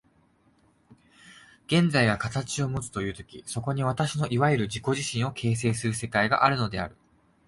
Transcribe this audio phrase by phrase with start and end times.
[1.67, 6.95] 現在が形をもつという時、そこに私のいわゆる自己自身を形成する世界があるのである。